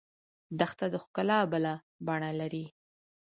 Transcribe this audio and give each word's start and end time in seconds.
دښته 0.59 0.85
د 0.93 0.95
ښکلا 1.03 1.39
بله 1.51 1.73
بڼه 2.07 2.31
لري. 2.39 2.65